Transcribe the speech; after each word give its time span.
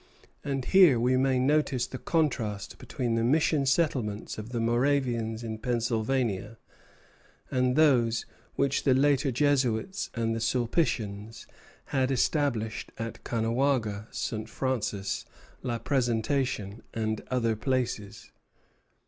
And 0.43 0.65
here 0.65 0.99
we 0.99 1.15
may 1.15 1.37
notice 1.37 1.85
the 1.85 1.99
contrast 1.99 2.79
between 2.79 3.13
the 3.13 3.23
mission 3.23 3.67
settlements 3.67 4.39
of 4.39 4.49
the 4.49 4.59
Moravians 4.59 5.43
in 5.43 5.59
Pennsylvania 5.59 6.57
and 7.51 7.75
those 7.75 8.25
which 8.55 8.81
the 8.81 8.95
later 8.95 9.31
Jesuits 9.31 10.09
and 10.15 10.35
the 10.35 10.39
Sulpitians 10.41 11.45
had 11.93 12.09
established 12.09 12.91
at 12.97 13.23
Caughnawaga, 13.23 14.07
St. 14.09 14.49
Francis, 14.49 15.23
La 15.61 15.77
Présentation, 15.77 16.81
and 16.95 17.21
other 17.29 17.55
places. 17.55 18.31